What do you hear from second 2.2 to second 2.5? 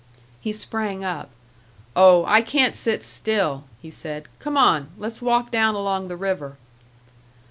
I